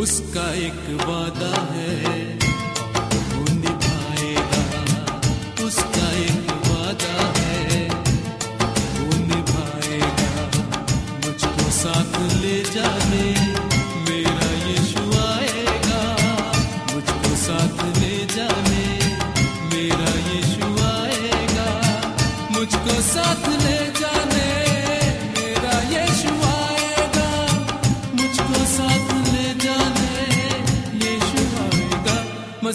[0.00, 2.19] उसका एक वादा है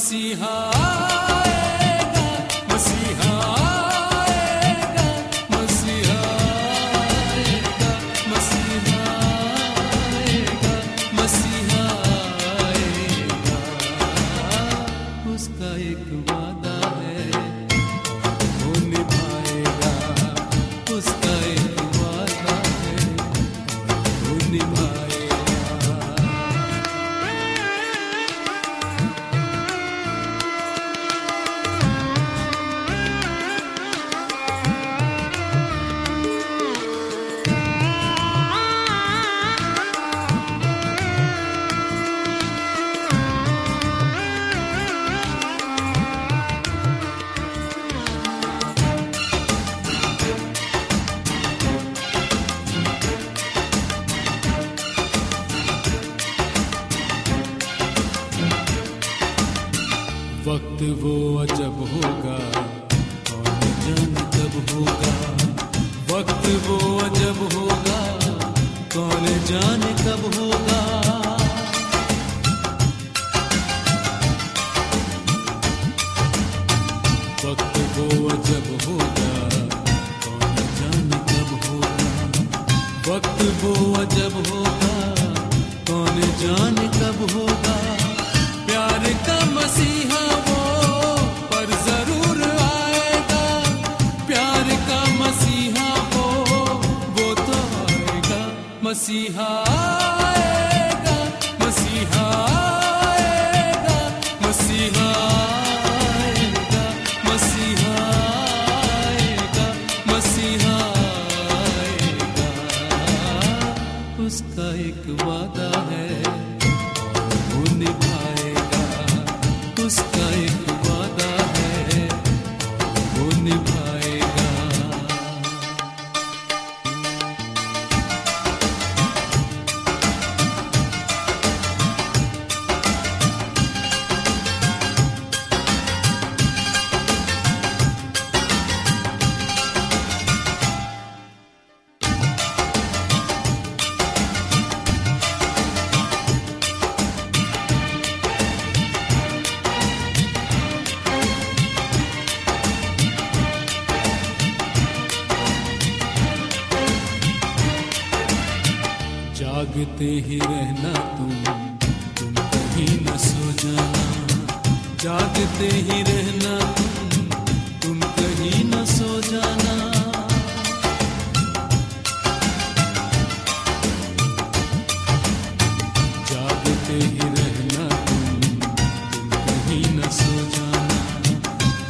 [0.08, 0.75] सीहा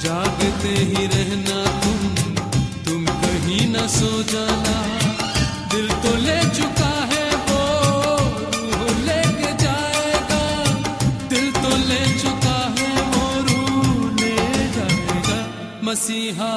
[0.06, 2.02] जागते ही रहना तुम
[2.86, 4.76] तुम कहीं ना सो जाना।
[5.72, 7.62] दिल तो ले चुका है वो,
[8.56, 10.44] रूह लेके जाएगा।
[11.34, 14.36] दिल तो ले चुका है वो, रूह ले
[14.78, 15.40] जाएगा।
[15.90, 16.54] मसीहा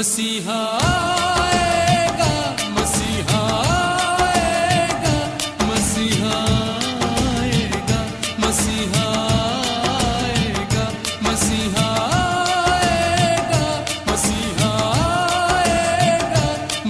[0.00, 0.58] मसीहा
[2.76, 3.40] मसीहा
[5.64, 6.36] मसीहा
[8.44, 9.08] मसीहा
[11.26, 11.88] मसीहा
[14.06, 14.72] मसीहा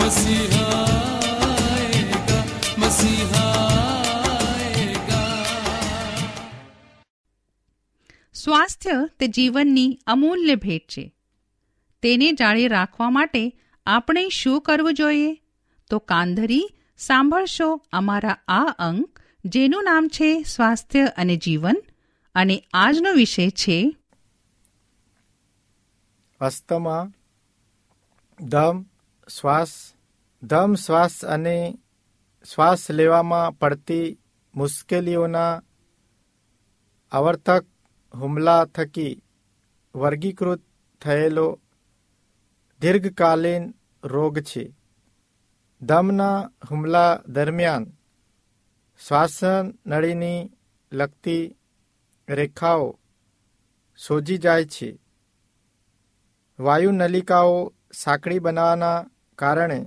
[0.00, 0.76] मसीहा
[2.78, 3.46] मसीहा
[8.36, 11.04] સ્વાસ્થ્ય તે જીવનની અમૂલ્ય ભેટ છે
[12.02, 13.42] તેને જાળે રાખવા માટે
[13.86, 15.34] આપણે શું કરવું જોઈએ?
[15.90, 16.66] તો કાંધરી
[16.98, 21.76] સાંભળશો અમારા આ અંક, જેનું નામ છે સ્વાસ્થ્ય અને જીવન,
[22.34, 23.96] અને આજનો વિષય છે
[26.40, 27.12] અસ્તમા
[28.40, 28.84] દમ
[29.28, 29.94] શ્વાસ
[30.42, 31.78] દમ શ્વાસ અને
[32.54, 34.18] શ્વાસ લેવામાં પડતી
[34.54, 35.62] મુશ્કેલીઓના
[37.12, 37.66] આવર્તક
[38.14, 39.22] હુમલા થકી
[39.94, 40.62] વર્ગીકૃત
[41.02, 41.60] થયેલો
[42.80, 43.64] દીર્ઘકાલીન
[44.02, 44.64] રોગ છે
[45.82, 46.38] દમના
[46.68, 47.84] હુમલા દરમિયાન
[49.00, 50.50] શ્વાસન નળીની
[50.92, 51.44] લગતી
[52.28, 52.86] રેખાઓ
[53.98, 54.88] સોજી જાય છે
[56.58, 57.58] વાયુ નલિકાઓ
[57.92, 59.06] સાંકડી બનાવવાના
[59.38, 59.78] કારણે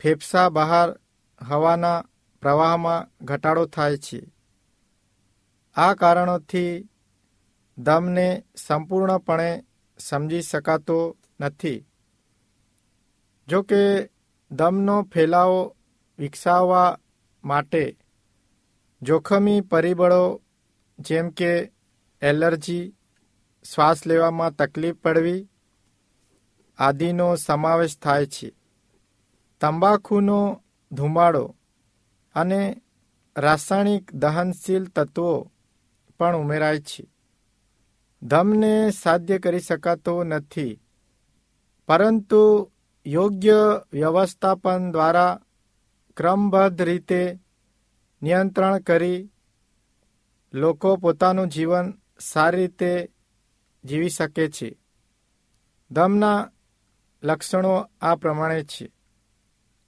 [0.00, 0.88] ફેફસા બહાર
[1.40, 2.04] હવાના
[2.42, 4.20] પ્રવાહમાં ઘટાડો થાય છે
[5.76, 6.72] આ કારણોથી
[7.78, 9.50] દમને સંપૂર્ણપણે
[10.00, 10.98] સમજી શકાતો
[11.40, 11.86] નથી.
[13.48, 14.10] જો કે,
[14.50, 15.76] દમનો ફેલાવો
[16.18, 16.98] વિકસાવવા
[17.44, 17.96] માટે
[19.02, 20.42] જોખમી પરિબળો,
[20.98, 21.72] જેમ કે
[22.22, 22.94] એલર્જી,
[23.74, 25.48] શ્વાસ લેવામાં તકલીફ પડવી,
[26.78, 28.52] આદિનો સમાવેશ થાય છે.
[29.60, 30.62] તંબાકુનો
[30.92, 31.56] ધુમાડો
[32.34, 32.82] અને
[33.36, 35.50] રાસાયણિક દહનશીલ તત્વો
[36.18, 37.06] પણ ઉમેરાય છે.
[38.22, 40.81] દમને સાધ્ય કરી શકાતો નથી.
[41.88, 42.72] પરંતુ
[43.06, 45.40] યોગ્ય વ્યવસ્થાપન દ્વારા
[46.16, 47.38] ક્રમબદ્ધ રીતે
[48.22, 49.28] નિયંત્રણ કરી
[50.54, 53.10] લોકો પોતાનું જીવન સારી રીતે
[53.84, 54.78] જીવી શકે છે.
[55.90, 56.50] દમના
[57.22, 58.92] લક્ષણો આ પ્રમાણે છે.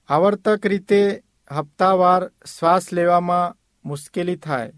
[0.09, 4.73] આવર્તક રીતે હપ્તાવાર શ્વાસ લેવામાં મુશ્કેલી થાય.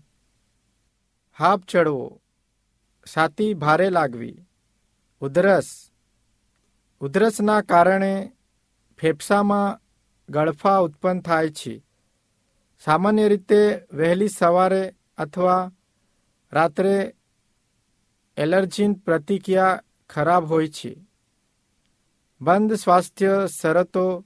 [1.38, 2.20] હાપ ચડવો
[3.16, 4.46] છાતી ભારે લાગવી.
[5.20, 5.85] ઉધરસ.
[7.00, 8.32] ઉધરસના કારણે
[8.98, 9.80] ફેફસામાં
[10.28, 11.84] ગળફા ઉત્પન્ન થાય છે.
[12.84, 15.72] સામાન્ય રીતે વહેલી સવારે અથવા
[16.52, 17.14] રાત્રે
[18.36, 21.06] એલર્જીન પ્રતિક્રિયા ખરાબ હોય છે.
[22.40, 24.24] બંધ સ્વાસ્થ્ય શરતો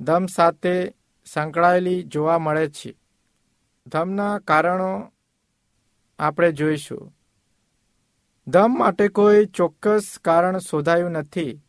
[0.00, 0.94] દમ સાથે
[1.26, 2.98] સંકળાયેલી જોવા મળે છે.
[3.86, 5.12] દમના કારણો
[6.18, 7.16] આપણે જોઈશું.
[8.46, 11.63] દમ માટે કોઈ ચોક્કસ કારણ શોધાયું નથી.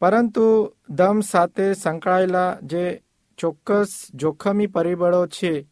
[0.00, 3.02] પરંતુ દમ સાથે સંકળાયેલા જે
[3.38, 5.62] ચોક્કસ જોખમી પરિબળો છે,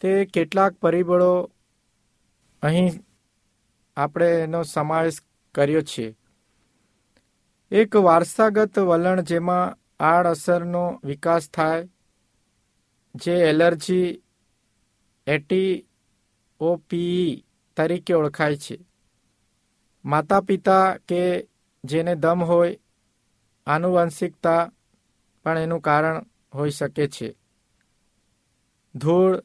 [0.00, 1.50] તે કેટલાક પરિબળો
[2.62, 2.90] અહીં
[3.96, 5.18] આપણે એનો સમાવેશ
[5.54, 6.16] કર્યો છે.
[7.70, 11.88] એક વારસાગત વલણ જેમાં આડઅસરનો વિકાસ થાય,
[13.14, 14.22] જે એલર્જી
[15.26, 15.86] એટી
[16.60, 17.44] ઓપીઈ
[17.76, 18.78] તરીકે ઓળખાય છે.
[20.04, 21.48] માતા પિતા કે
[21.84, 22.78] જેને દમ હોય
[23.66, 24.72] આનુવંશિકતા
[25.42, 27.36] પણ એનું કારણ હોઈ શકે છે.
[28.94, 29.42] ધૂળ,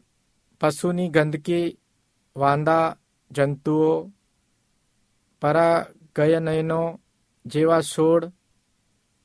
[0.61, 1.77] પશુની ગંદકી,
[2.35, 2.97] વાંદા,
[3.31, 4.11] જંતુઓ,
[5.41, 6.99] પરાગયનયનો
[7.45, 8.31] જેવા છોડ,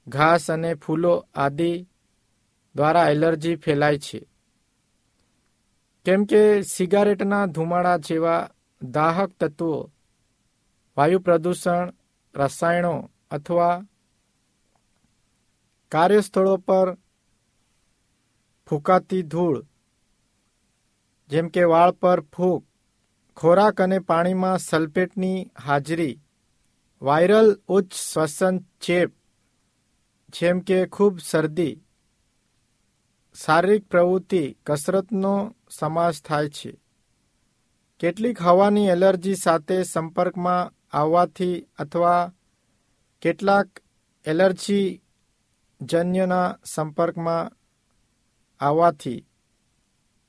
[0.06, 1.86] ઘાસ અને ફૂલો આદિ
[2.74, 4.26] દ્વારા એલર્જી ફેલાય છે.
[6.04, 8.50] કેમ કે સિગારેટના ધુમાડા જેવા
[8.82, 9.90] દાહક તત્વો,
[10.96, 11.92] વાયુ પ્રદૂષણ,
[12.34, 13.86] રસાયણો અથવા
[15.94, 16.88] કાર્યસ્થળો પર
[18.68, 19.58] ફૂંકાતી ધૂળ,
[21.30, 22.62] જેમ કે વાળ પર ફૂંક,
[23.36, 26.20] ખોરાક અને પાણીમાં સલ્ફેટની હાજરી,
[27.02, 29.10] વાયરલ ઉચ્ચ શ્વસન ચેપ,
[30.32, 31.74] જેમ કે ખૂબ શરદી,
[33.36, 35.34] શારીરિક પ્રવૃત્તિ, કસરતનો
[35.78, 36.72] સમાસ થાય છે.
[38.00, 42.32] કેટલીક હવાની એલર્જી સાથે સંપર્કમાં આવવાથી અથવા
[43.22, 43.68] કેટલાક
[44.24, 45.03] એલર્જી
[45.81, 47.52] જન્યના સંપર્કમાં
[48.61, 49.26] આવવાથી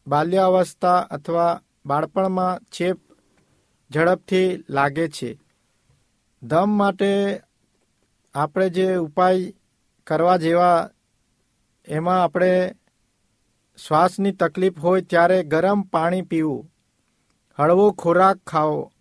[0.07, 2.97] બાલ્યાવસ્થા અથવા બાળપણમાં ચેપ
[3.91, 5.39] ઝડપથી લાગે છે.
[6.43, 7.41] દમ માટે
[8.35, 9.53] આપણે જે ઉપાય
[10.07, 10.89] કરવા જેવા
[11.87, 12.75] એમાં આપણે
[13.77, 16.71] શ્વાસની તકલીફ હોય ત્યારે ગરમ પાણી પીવું,
[17.59, 18.91] હળવો ખોરાક ખાવો,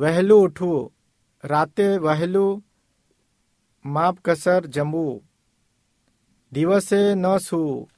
[0.00, 0.92] વહેલું ઉઠવું,
[1.44, 2.64] રાતે વહેલું
[3.84, 5.27] માપકસર જમવું
[6.52, 7.88] દિવસે ન સૂવું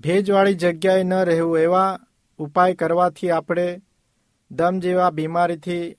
[0.00, 1.98] ભેજવાળી જગ્યાએ ન રહેવું એવા
[2.38, 3.68] ઉપાય કરવાથી આપણે
[4.50, 5.96] દમ જેવા બીમારીથી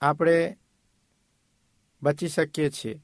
[0.00, 0.36] આપણે
[2.02, 3.00] બચી શકીએ છીએ.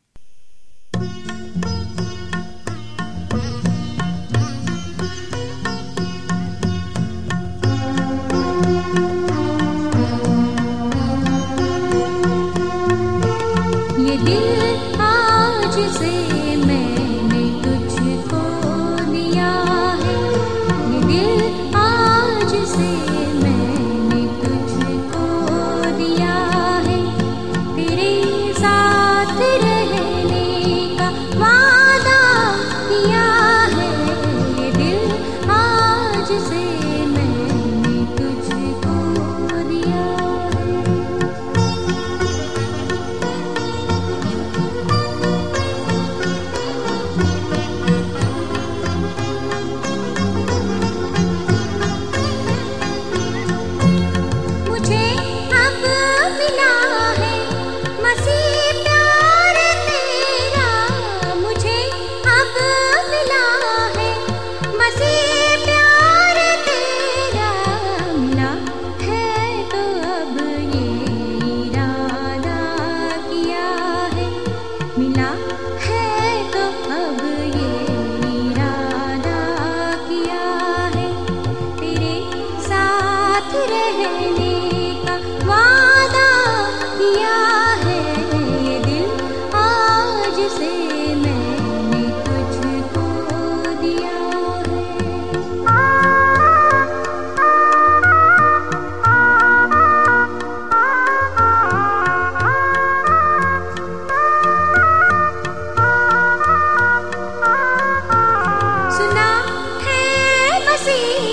[110.91, 111.30] see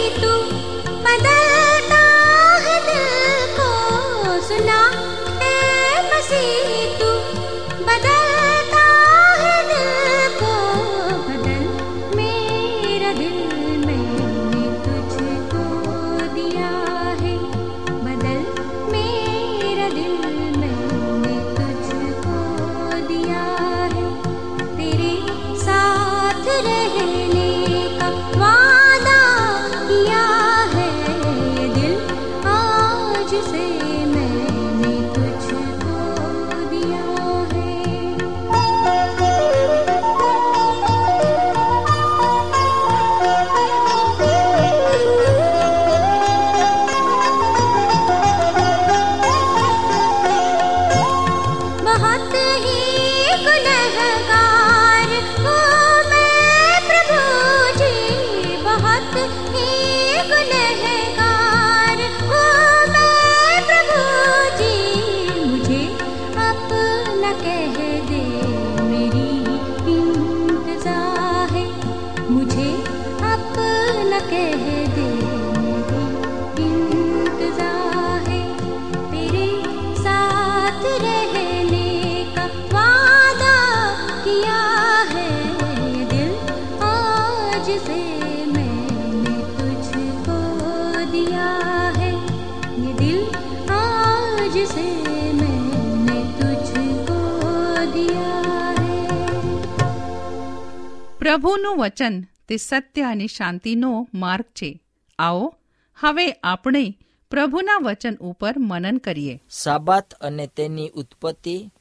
[101.38, 104.82] પ્રભુનું વચન તે સત્ય અને શાંતિનો માર્ગ છે.
[105.20, 105.56] આવો,
[106.00, 106.98] હવે આપણે
[107.32, 109.44] પ્રભુના વચન ઉપર મનન કરીએ.
[109.50, 111.72] સાબાત અને તેની ઉત્પત્તિ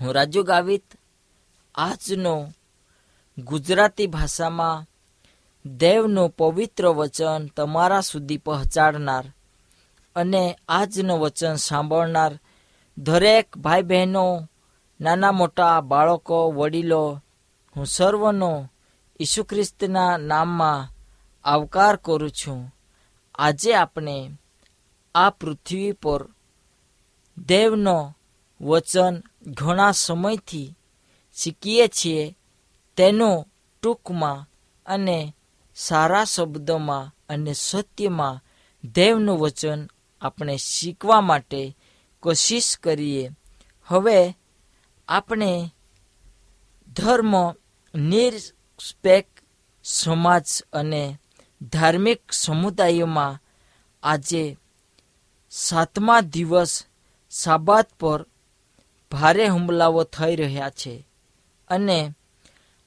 [0.00, 0.84] હું રાજુ ગાવિત
[1.74, 2.52] આજનો
[3.38, 4.86] ગુજરાતી ભાષામાં
[5.76, 9.24] દેવનું પવિત્ર વચન તમારા સુધી પહોંચાડનાર
[10.16, 12.38] અને આજનું વચન સાંભળનાર
[12.98, 14.48] દરેક ભાઈ બહેનો,
[15.00, 17.22] નાના મોટા બાળકો, વડીલો
[17.78, 18.68] હું સર્વનો
[19.20, 20.88] ઈસુ ખ્રિસ્તના નામમાં
[21.44, 22.74] આવકાર કરું છું.
[23.34, 24.30] આજે આપણે
[25.14, 26.28] આ પૃથ્વી પર
[27.38, 28.16] દેવનો
[28.60, 30.74] વચન ઘણા સમયથી
[31.34, 32.36] શીખીએ છીએ.
[32.96, 33.46] તેનો
[33.82, 34.48] ટૂંકમાં
[34.86, 35.34] અને
[35.74, 38.42] સારા શબ્દોમાં અને સત્યમાં
[38.84, 39.88] દેવનું વચન
[40.20, 41.76] આપણે શીખવા માટે
[42.20, 43.30] કોશિશ કરીએ.
[43.84, 44.36] હવે
[45.08, 45.70] આપણે
[46.96, 47.52] ધર્મ
[47.94, 49.42] નિરપેક્ષ
[49.84, 51.18] સમાજ અને
[51.62, 53.40] ધાર્મિક સમુદાયોમાં
[54.02, 54.56] આજે
[55.50, 56.84] સાતમા દિવસ
[57.30, 58.26] સાબાત પર
[59.12, 61.06] ભારે હુમલાઓ થઈ રહ્યા છે
[61.68, 62.14] અને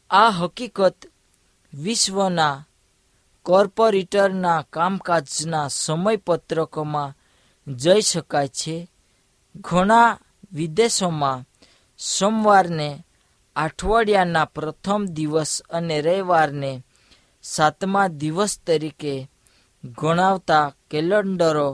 [0.09, 1.11] આ હકીકત
[1.73, 2.65] વિશ્વના
[3.43, 7.15] કોર્પોરેટરના કામકાજના સમયપત્રકોમાં
[7.67, 8.91] જઈ શકાય છે.
[9.55, 10.19] ઘણા
[10.53, 11.45] વિદેશોમાં
[11.99, 13.05] સોમવારને
[13.55, 16.71] અઠવાડિયાના પ્રથમ દિવસ અને રવિવારને
[17.43, 19.15] સાતમા દિવસ તરીકે
[19.83, 21.69] ગણાવતા કેલેન્ડરો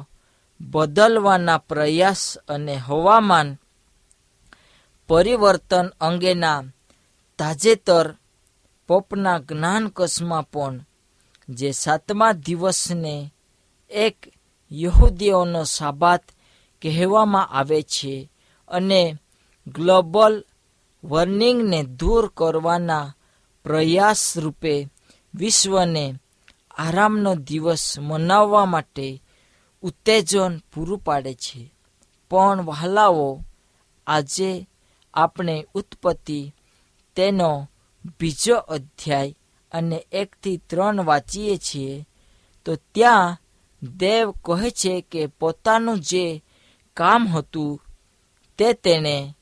[0.60, 3.50] બદલવાના પ્રયાસ અને હવામાન
[5.10, 6.62] પરિવર્તન અંગેના
[7.40, 8.08] તાજેતર
[8.90, 10.76] પોપના જ્ઞાનકસમાં પણ
[11.50, 13.16] જે સાતમા દિવસને
[13.92, 14.18] એક
[14.72, 16.24] યહૂદીઓનો સાબાત
[16.82, 18.14] કહેવામાં આવે છે
[18.70, 19.02] અને
[19.68, 20.34] ગ્લોબલ
[21.04, 23.16] વોર્નિંગને દૂર કરવાના
[23.64, 24.88] પ્રયાસ રૂપે
[25.36, 26.14] વિશ્વને
[26.72, 29.24] આરામનો દિવસ મનાવવા માટે
[29.82, 31.74] ઉત્તેજન પૂરું પાડે છે.
[32.30, 33.44] પણ વહાલાઓ,
[34.08, 34.70] આજે
[35.14, 36.54] આપણે ઉત્પત્તિ
[37.16, 37.70] તેનો
[38.20, 39.36] બીજો અધ્યાય
[39.72, 42.08] અને એકથી ત્રણ વાંચીએ છીએ,
[42.66, 43.38] તો ત્યાં
[43.98, 46.44] દેવ કહે છે કે પોતાનું જે
[46.94, 47.82] કામ હતું
[48.58, 49.37] તે તેણે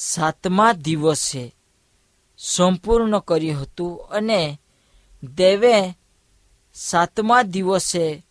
[0.00, 1.54] સાતમા દિવસે
[2.38, 4.60] સંપૂર્ણ કર્યું હતું અને
[5.36, 5.98] દેવે
[6.74, 8.24] સાતમા દિવસે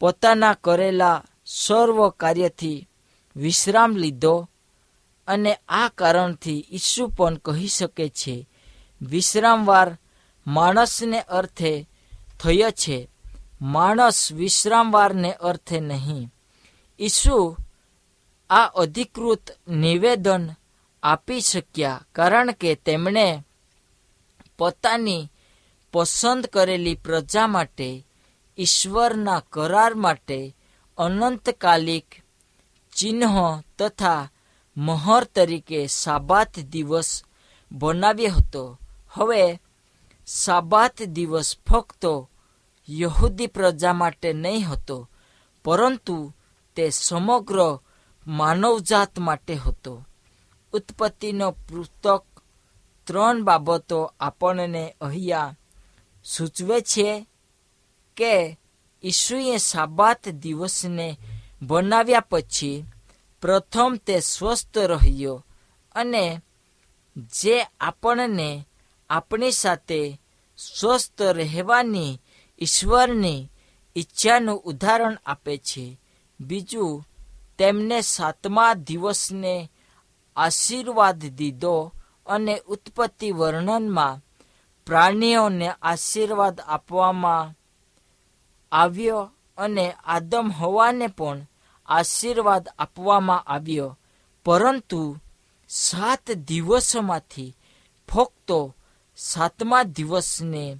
[0.00, 2.88] પોતાના કરેલા સર્વ કાર્યથી
[3.36, 4.48] વિશ્રામ લીધો
[5.28, 8.48] અને આ કારણથી ઈસુ પણ કહી શકે છે,
[9.02, 9.98] વિશ્રામવાર
[10.46, 11.88] માણસને અર્થે
[12.40, 13.08] થયો છે.
[13.62, 16.30] માણસ વિશ્રામવારને અર્થે નહીં.
[17.00, 17.56] ઈસુ
[18.50, 20.50] આ અધિકૃત નિવેદન
[21.02, 23.44] આપી શક્યા, કારણ કે તેમણે
[24.58, 25.30] પોતાની
[25.92, 28.06] પસંદ કરેલી પ્રજા માટે,
[28.58, 30.56] ઈશ્વરના કરાર માટે
[30.98, 32.22] અનંતકાલિક
[32.96, 33.22] ચિહ્ન
[33.78, 34.30] તથા
[34.76, 37.22] મહોર તરીકે સાબાત દિવસ
[37.72, 38.80] બનાવ્યો હતો.
[39.10, 39.60] હવે
[40.26, 42.04] સાબાત દિવસ ફક્ત
[42.90, 45.10] યહૂદી પ્રજા માટે નહીં હતો,
[45.64, 46.34] પરંતુ
[46.76, 47.78] તે સમગ્ર
[48.26, 50.07] માનવજાત માટે હતો.
[50.72, 52.24] ઉત્પત્તિનો પુસ્તક
[53.06, 55.56] ત્રણ બાબતો આપણને અહીંયા
[56.24, 57.26] સૂચવે છે
[58.16, 58.58] કે
[59.04, 61.18] ઈસુએ સાબાત દિવસને
[61.62, 62.86] બનાવ્યા પછી
[63.42, 65.44] પ્રથમ તે સ્વસ્થ રહ્યો
[65.94, 66.40] અને
[67.16, 68.66] જે આપણને
[69.10, 70.20] આપણી સાથે
[70.58, 72.20] સ્વસ્થ રહેવાની
[72.60, 73.50] ઈશ્વરની
[73.96, 76.00] ઈચ્છાનું ઉદાહરણ આપે છે.
[76.40, 77.06] બીજું,
[77.58, 79.70] તેમને સાતમા દિવસને
[80.38, 81.92] આશીર્વાદ દીધો
[82.26, 84.20] અને ઉત્પત્તિ વર્ણનમાં
[84.86, 87.54] પ્રાણીઓને આશીર્વાદ આપવામાં
[88.72, 91.46] આવ્યો અને આદમ હવાને પણ
[91.86, 93.98] આશીર્વાદ આપવામાં આવ્યો.
[94.44, 95.18] પરંતુ
[95.68, 97.56] સાત દિવસોમાંથી
[98.08, 98.50] ફક્ત
[99.16, 100.76] સાતમા દિવસને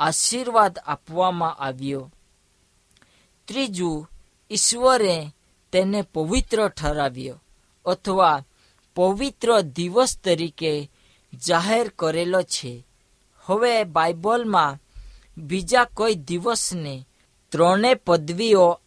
[0.00, 2.12] આશીર્વાદ આપવામાં આવ્યો.
[3.48, 4.08] ત્રીજું,
[4.50, 5.30] ઈશ્વરે
[5.72, 7.40] તેને પવિત્ર ઠરાવ્યો.
[7.86, 8.42] અથવા
[8.96, 10.90] પવિત્ર દિવસ તરીકે
[11.46, 12.86] જાહેર કરેલો છે.
[13.40, 14.78] હવે બાઇબલમાં
[15.36, 17.06] બીજા કોઈ દિવસને
[17.48, 18.80] ત્રણે પદવીઓ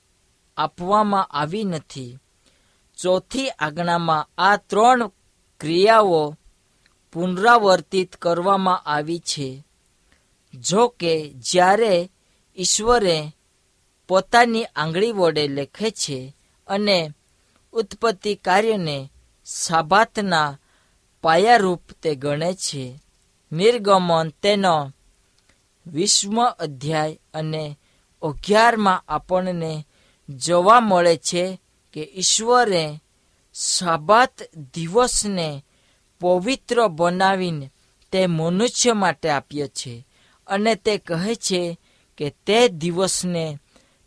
[0.58, 2.18] આપવામાં આવી નથી.
[2.98, 5.12] ચોથી આજ્ઞામાં આ ત્રણ
[5.60, 6.36] ક્રિયાઓ
[7.14, 9.64] પુનરાવર્તિત કરવામાં આવી છે.
[10.54, 12.10] જો કે જ્યારે
[12.58, 13.32] ઈશ્વરે
[14.08, 16.36] પોતાની આંગળી વડે લખે છે
[16.68, 17.12] અને
[17.72, 19.12] ઉત્પત્તિ કાર્યને
[19.50, 20.60] સાબાતના
[21.24, 23.00] પાયારૂપ તે ગણે છે.
[23.52, 24.94] નિર્ગમન તેનો
[25.88, 27.80] વિશ્વ અધ્યાય અને
[28.22, 29.88] અગિયારમાં આપણને
[30.30, 31.62] જોવા મળે છે
[31.94, 33.02] કે ઈશ્વરે
[33.54, 34.42] સાબાત
[34.74, 35.66] દિવસને
[36.20, 37.72] પવિત્ર બનાવીને
[38.12, 40.08] તે મનુષ્ય માટે આપ્યો છે
[40.48, 41.80] અને તે કહે છે
[42.18, 43.60] કે તે દિવસને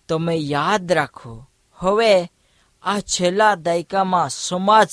[0.09, 1.47] તમે યાદ રાખો.
[1.75, 2.33] હવે
[2.83, 4.89] આ છેલ્લા દાયકામાં સમાજ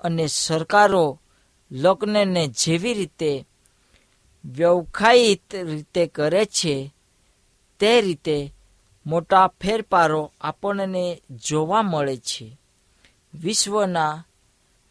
[0.00, 1.20] અને સરકારો
[1.70, 3.46] લગ્નને જેવી રીતે
[4.44, 6.94] વ્યવખાયિત રીતે કરે છે,
[7.78, 8.52] તે રીતે
[9.06, 12.58] મોટા ફેરફારો આપણને જોવા મળે છે.
[13.34, 14.24] વિશ્વના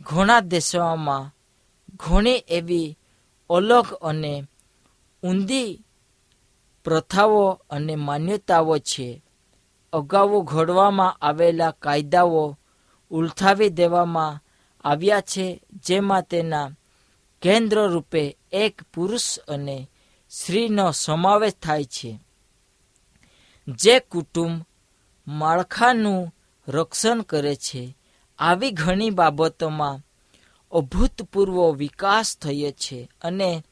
[0.01, 1.35] ઘણા દેશોમાં
[1.95, 2.97] ઘણી એવી
[3.49, 4.43] અલગ અને
[5.23, 5.83] ઊંધી
[6.83, 9.21] પ્રથાઓ અને માન્યતાઓ છે.
[9.93, 12.57] અગાઉ ઘડવામાં આવેલા કાયદાઓ
[13.11, 14.41] ઉલથાવી દેવામાં
[14.85, 16.69] આવ્યા છે, જેમાં તેના
[17.41, 19.89] કેન્દ્ર રૂપે એક પુરુષ અને
[20.29, 22.19] સ્ત્રીનો સમાવેશ થાય છે.
[23.67, 24.65] જે કુટુંબ
[25.27, 26.33] માળખાનું
[26.67, 27.97] રક્ષણ કરે છે,
[28.39, 30.01] આવી ઘણી બાબતોમાં
[30.71, 33.63] અભૂતપૂર્વ વિકાસ થયો છે અને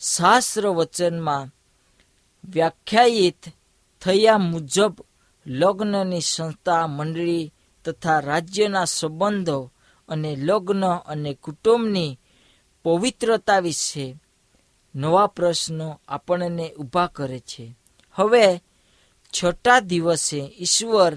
[0.00, 1.50] શાસ્ત્ર વચનમાં
[2.44, 3.42] વ્યાખ્યાયિત
[4.02, 4.94] થયા મુજબ
[5.46, 7.52] લગ્નની સંસ્થા, મંડળી
[7.84, 9.71] તથા રાજ્યના સંબંધો
[10.12, 12.18] અને લગ્ન અને કુટુંબની
[12.84, 14.06] પવિત્રતા વિશે
[14.94, 17.64] નવા પ્રશ્નો આપણને ઊભા કરે છે.
[18.16, 18.44] હવે
[19.32, 21.12] છઠ્ઠા દિવસે ઈશ્વર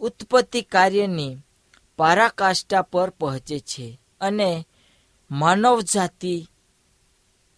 [0.00, 1.40] ઉત્પત્તિ કાર્યની
[1.98, 3.86] પારાકાષ્ઠા પર પહોંચે છે
[4.20, 4.50] અને
[5.30, 6.34] માનવ જાતિ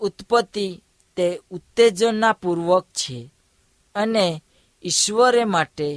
[0.01, 0.67] ઉત્પત્તિ
[1.17, 3.19] તે ઉત્તેજનાપૂર્વક છે
[3.95, 4.27] અને
[4.85, 5.89] ઈશ્વરે માટે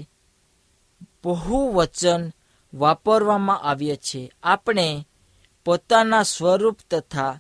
[1.24, 2.24] બહુ વચન
[2.78, 5.08] વાપરવામાં આવ્યા છે આપણે
[5.66, 7.40] પોતાના સ્વરૂપ તથા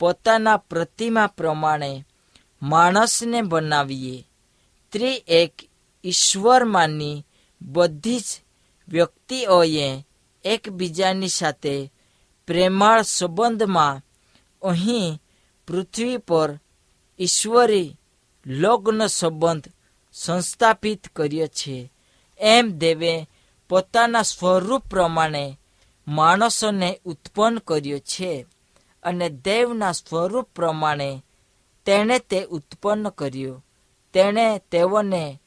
[0.00, 2.04] પોતાના પ્રતિમા પ્રમાણે
[2.62, 4.26] માણસને બનાવીએ.
[4.92, 5.10] ત્રિ
[5.40, 5.54] એક
[6.04, 7.24] ઈશ્વરમાંની
[7.60, 8.28] બધી જ
[8.88, 9.88] વ્યક્તિઓએ
[10.44, 11.74] એકબીજાની સાથે
[12.48, 14.02] પ્રેમાળ સંબંધમાં
[14.62, 15.20] અહીં
[15.68, 16.50] પૃથ્વી પર
[17.20, 17.96] ઈશ્વરી
[18.46, 19.68] લગ્ન સંબંધ
[20.14, 21.76] સંસ્થાપિત કર્યો છે
[22.40, 23.14] એમ દેવે
[23.68, 25.60] પોતાના સ્વરૂપ પ્રમાણે
[26.08, 28.46] માણસોને ઉત્પન્ન કર્યો છે
[29.02, 31.22] અને દેવના સ્વરૂપ પ્રમાણે
[31.84, 33.66] તેણે તે ઉત્પન્ન કર્યું.
[34.12, 35.40] તેણે તેઓને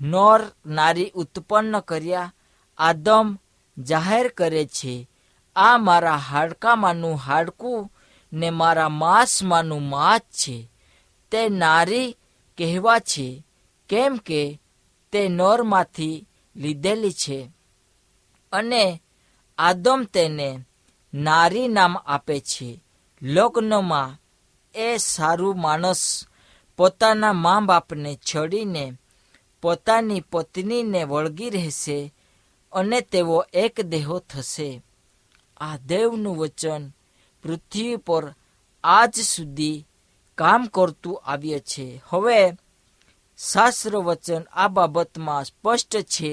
[0.00, 2.34] નોર નારી ઉત્પન્ન કર્યા.
[2.78, 3.38] આદમ
[3.78, 5.10] જાહેર કરે છે,
[5.56, 7.92] આ મારા હાડકામાંનું હાડકું
[8.32, 10.70] ને મારા માંસમાંનું માંસ છે.
[11.30, 12.12] તે નારી
[12.58, 13.46] કહેવા છે,
[13.88, 14.60] કેમ કે
[15.12, 17.53] તે નોરમાંથી લીધેલી છે.
[18.54, 19.02] અને
[19.58, 20.48] આદમ તેને
[21.14, 22.70] નારી નામ આપે છે.
[23.22, 24.08] લગ્નમાં
[24.74, 26.24] એ સારું માણસ
[26.76, 28.84] પોતાના મા બાપને છોડીને
[29.62, 31.98] પોતાની પત્નીને વળગી રહેશે
[32.72, 34.82] અને તેઓ એક દેહો થશે.
[35.56, 36.82] આ દેવનું વચન
[37.42, 38.34] પૃથ્વી પર
[38.84, 39.86] આજ સુધી
[40.38, 42.02] કામ કરતું આવ્યું છે.
[42.08, 42.38] હવે
[43.52, 46.32] શાસ્ત્ર વચન આ બાબતમાં સ્પષ્ટ છે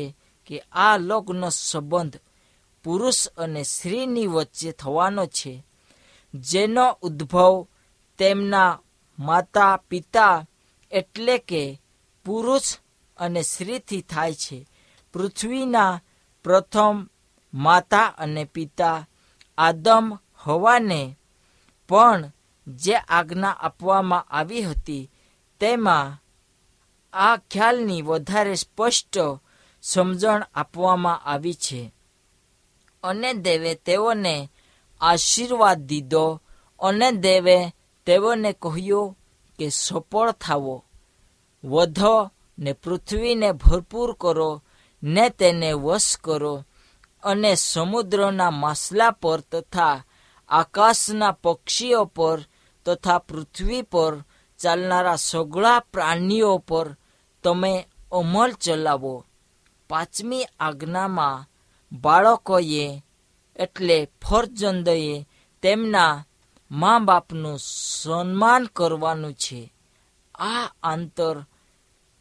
[0.51, 2.17] કે આ લગ્ન સંબંધ
[2.83, 5.65] પુરુષ અને સ્ત્રીની વચ્ચે થવાનો છે.
[6.33, 7.67] જેનો ઉદ્ભવ
[8.17, 8.79] તેમના
[9.19, 10.45] માતા પિતા
[10.91, 11.81] એટલે કે
[12.25, 12.77] પુરુષ
[13.17, 14.67] અને સ્ત્રીથી થાય છે.
[15.13, 16.01] પૃથ્વીના
[16.43, 17.07] પ્રથમ
[17.53, 19.07] માતા અને પિતા
[19.57, 21.17] આદમ હવાને
[21.89, 22.31] પણ
[22.67, 25.11] જે આજ્ઞા આપવામાં આવી હતી
[25.59, 26.23] તેમાં
[27.13, 29.17] આ ખ્યાલની વધારે સ્પષ્ટ
[29.81, 31.93] સમજણ આપવામાં આવી છે.
[33.03, 34.49] અને દેવે તેઓને
[35.01, 36.41] આશીર્વાદ દીધો.
[36.79, 39.17] અને દેવે તેઓને કહ્યું
[39.59, 40.85] કે સફળ થાવો.
[41.63, 44.63] વધો ને પૃથ્વીને ભરપૂર કરો,
[45.03, 46.63] ને તેને વશ કરો.
[47.23, 50.03] અને સમુદ્રના માસલા પર તથા
[50.49, 52.39] આકાશના પક્ષીઓ પર
[52.85, 54.23] તથા પૃથ્વી પર
[54.57, 56.95] ચાલનારા સગળા પ્રાણીઓ પર
[57.43, 59.25] તમે અમલ ચલાવો.
[59.91, 61.45] પાંચમી આજ્ઞામાં
[61.91, 63.03] બાળકોએ,
[63.55, 65.25] એટલે ફરજંદએ
[65.61, 66.25] તેમના
[66.71, 69.73] મા બાપનું સન્માન કરવાનું છે.
[70.35, 71.45] આ આંતર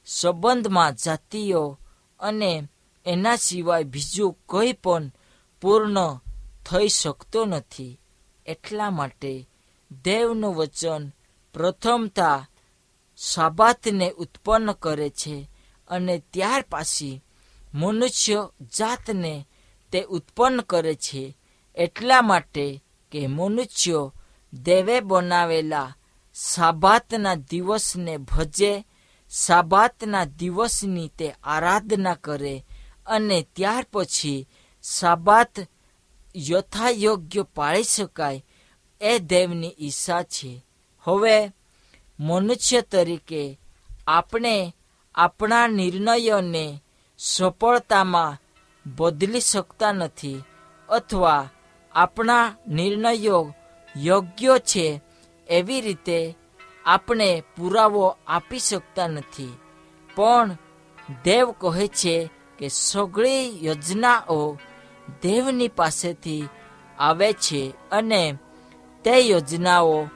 [0.07, 1.79] સંબંધમાં જાતિઓ
[2.21, 2.69] અને
[3.07, 5.13] એના સિવાય બીજું કંઈ પણ
[5.61, 6.21] પૂર્ણ
[6.71, 8.01] થઈ શકતો નથી.
[8.47, 9.49] એટલા માટે
[10.05, 11.09] દેવનું વચન
[11.55, 12.49] પ્રથમતા
[13.17, 15.51] સાબાતને ઉત્પન્ન કરે છે
[15.89, 17.23] અને ત્યાર પાછી
[17.75, 19.47] મનુષ્ય જાતને
[19.93, 21.37] તે ઉત્પન્ન કરે છે
[21.75, 24.11] એટલા માટે કે મનુષ્ય
[24.53, 25.95] દેવે બનાવેલા
[26.35, 28.87] સાબાતના દિવસને ભજે,
[29.31, 32.67] સાબાતના દિવસની તે આરાધના કરે
[33.07, 34.49] અને ત્યાર પછી
[34.83, 35.59] સાબાત
[36.37, 38.45] યથાયોગ્ય પાળી શકાય
[39.01, 40.65] એ દેવની ઈચ્છા છે.
[41.01, 41.53] હવે
[42.21, 43.61] મનુષ્ય તરીકે
[44.07, 44.77] આપણે
[45.15, 46.83] આપણા નિર્ણયોને
[47.23, 48.39] સફળતામાં
[48.97, 50.45] બદલી શકતા નથી
[50.89, 51.49] અથવા
[51.95, 53.55] આપણા નિર્ણયો
[53.97, 55.01] યોગ્ય છે
[55.49, 56.37] એવી રીતે
[56.87, 59.59] આપણે પુરાવો આપી શકતા નથી.
[60.17, 60.49] પણ
[61.25, 64.59] દેવ કહે છે કે સગળી યોજનાઓ
[65.23, 66.49] દેવની પાસેથી
[66.99, 68.39] આવે છે અને
[69.05, 70.09] તે યોજનાઓ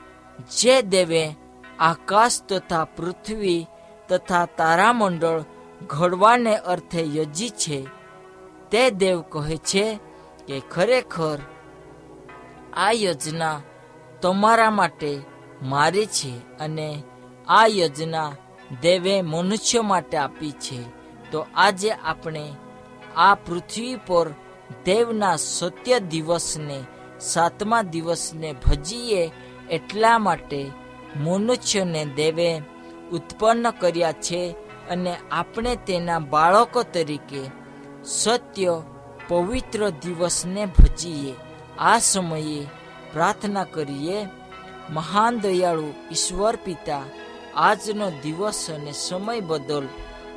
[0.61, 1.35] જે દેવે
[1.79, 3.67] આકાશ તથા પૃથ્વી
[4.07, 5.43] તથા તારામંડળ
[5.87, 7.87] ઘડવાને અર્થે યોજી છે.
[8.71, 9.99] તે દેવ કહે છે
[10.47, 11.39] કે ખરેખર
[12.73, 13.61] આ યોજના
[14.21, 15.21] તમારા માટે
[15.61, 17.03] મારી છે અને
[17.47, 18.31] આ યોજના
[18.81, 20.79] દેવે મનુષ્ય માટે આપી છે.
[21.31, 22.53] તો આજે આપણે
[23.17, 24.29] આ પૃથ્વી પર
[24.85, 26.83] દેવના સત્ય દિવસને,
[27.19, 29.31] સાતમા દિવસને ભજીએ
[29.69, 30.71] એટલા માટે
[31.15, 32.61] મનુષ્યને દેવે
[33.11, 37.41] ઉત્પન્ન કર્યા છે અને આપણે તેના બાળકો તરીકે
[38.03, 38.81] સત્ય
[39.27, 41.35] પવિત્ર દિવસને ભજીએ.
[41.79, 42.67] આ સમયે
[43.13, 44.27] પ્રાર્થના કરીએ,
[44.89, 47.01] મહાન દયાળુ ઈશ્વર પિતા,
[47.55, 49.87] આજનો દિવસ અને સમય બદલ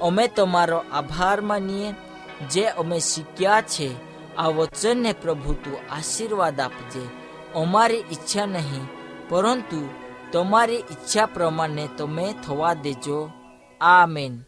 [0.03, 1.95] અમે તમારો આભાર માનીએ,
[2.51, 4.09] જે અમે શીખ્યા છે.
[4.37, 7.03] આ વચનને પ્રભુ તું આશીર્વાદ આપજે.
[7.55, 8.87] અમારી ઈચ્છા નહીં,
[9.29, 9.89] પરંતુ
[10.33, 13.31] તમારી ઈચ્છા પ્રમાણે તમે થવા દેજો.
[13.81, 14.48] Amén.